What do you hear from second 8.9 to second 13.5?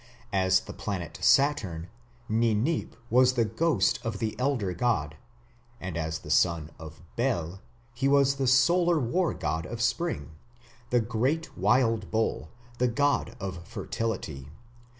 war god of spring, the great wild bull, the god